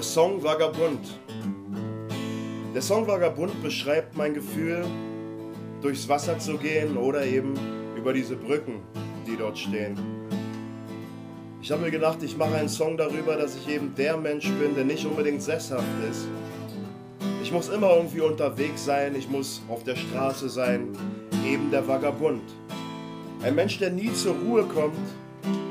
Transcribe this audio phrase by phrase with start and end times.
[0.00, 1.20] Der Song Vagabund.
[2.74, 4.82] Der Song Vagabund beschreibt mein Gefühl,
[5.82, 7.52] durchs Wasser zu gehen oder eben
[7.98, 8.80] über diese Brücken,
[9.26, 9.98] die dort stehen.
[11.60, 14.74] Ich habe mir gedacht, ich mache einen Song darüber, dass ich eben der Mensch bin,
[14.74, 16.26] der nicht unbedingt sesshaft ist.
[17.42, 20.96] Ich muss immer irgendwie unterwegs sein, ich muss auf der Straße sein,
[21.46, 22.40] eben der Vagabund.
[23.42, 24.96] Ein Mensch, der nie zur Ruhe kommt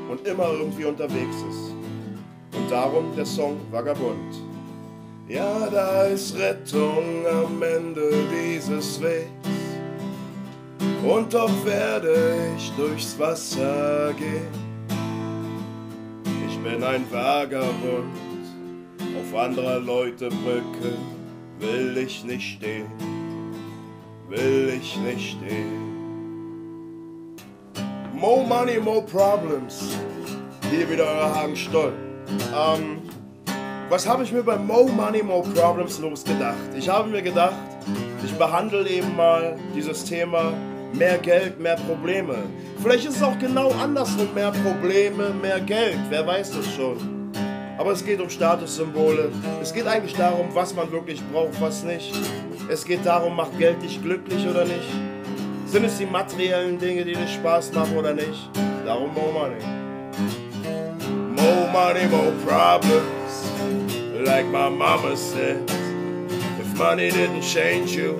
[0.08, 1.79] und immer irgendwie unterwegs ist.
[2.52, 4.34] Und darum der Song Vagabund.
[5.28, 9.28] Ja, da ist Rettung am Ende dieses Wegs.
[11.04, 14.48] Und doch werde ich durchs Wasser gehen.
[16.48, 18.12] Ich bin ein Vagabund,
[19.18, 20.96] auf anderer Leute Brücke
[21.60, 22.90] will ich nicht stehen,
[24.28, 25.90] will ich nicht stehen.
[28.12, 29.96] More money, more problems.
[30.70, 32.09] Hier wieder euer Hagen Stoll.
[32.54, 32.98] Ähm,
[33.88, 36.56] was habe ich mir bei Mo Money, Mo Problems losgedacht?
[36.76, 37.54] Ich habe mir gedacht,
[38.24, 40.52] ich behandle eben mal dieses Thema
[40.92, 42.36] mehr Geld, mehr Probleme.
[42.82, 46.98] Vielleicht ist es auch genau andersrum, mehr Probleme, mehr Geld, wer weiß das schon.
[47.78, 49.30] Aber es geht um Statussymbole.
[49.62, 52.12] Es geht eigentlich darum, was man wirklich braucht, was nicht.
[52.68, 54.88] Es geht darum, macht Geld dich glücklich oder nicht?
[55.66, 58.50] Sind es die materiellen Dinge, die dir Spaß machen oder nicht?
[58.84, 60.49] Darum Mo Money.
[61.50, 63.50] More money, more problems.
[64.24, 65.68] Like my mama said,
[66.60, 68.16] if money didn't change you,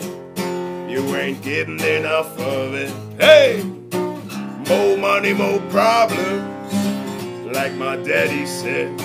[0.89, 2.92] you ain't getting enough of it.
[3.20, 3.62] Hey!
[4.69, 6.75] More money, more problems.
[7.55, 9.01] Like my daddy said,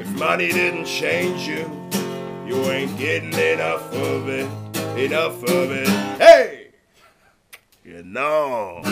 [0.00, 1.70] if money didn't change you,
[2.44, 4.50] you ain't getting enough of it.
[4.98, 5.88] Enough of it.
[6.20, 6.70] Hey!
[7.84, 8.82] Genau.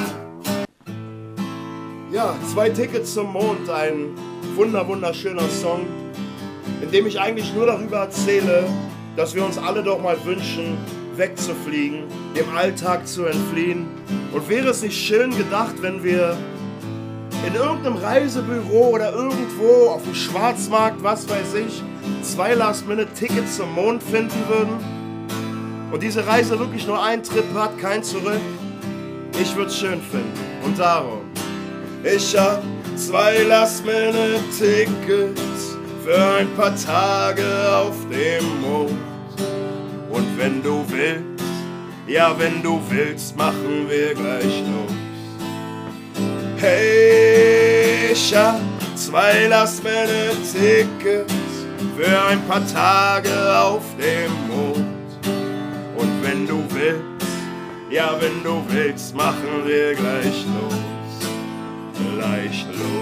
[2.16, 4.16] Ja, zwei Tickets zum Mond, ein
[4.54, 5.82] wunder wunderschöner Song,
[6.80, 8.64] in dem ich eigentlich nur darüber erzähle,
[9.16, 10.78] dass wir uns alle doch mal wünschen,
[11.14, 13.86] wegzufliegen, dem Alltag zu entfliehen.
[14.32, 16.38] Und wäre es nicht schön gedacht, wenn wir
[17.46, 21.82] in irgendeinem Reisebüro oder irgendwo auf dem Schwarzmarkt, was weiß ich,
[22.22, 25.92] zwei Last-Minute-Tickets zum Mond finden würden?
[25.92, 28.40] Und diese Reise wirklich nur einen Trip hat, kein Zurück?
[29.38, 30.32] Ich würde es schön finden.
[30.64, 31.25] Und darum,
[32.06, 32.62] ich hab
[32.94, 37.44] zwei Last-Minute-Tickets für ein paar Tage
[37.74, 38.92] auf dem Mond.
[40.10, 41.24] Und wenn du willst,
[42.06, 44.92] ja, wenn du willst, machen wir gleich los.
[46.58, 48.60] Hey, ich hab
[48.94, 51.34] zwei Last-Minute-Tickets
[51.96, 54.86] für ein paar Tage auf dem Mond.
[55.96, 57.02] Und wenn du willst,
[57.90, 60.95] ja, wenn du willst, machen wir gleich los.
[62.64, 62.95] Los.